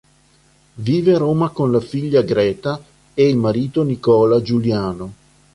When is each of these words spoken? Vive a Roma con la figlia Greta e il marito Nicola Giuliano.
Vive 0.73 1.13
a 1.13 1.19
Roma 1.19 1.49
con 1.49 1.71
la 1.71 1.79
figlia 1.79 2.23
Greta 2.23 2.83
e 3.13 3.29
il 3.29 3.37
marito 3.37 3.83
Nicola 3.83 4.41
Giuliano. 4.41 5.13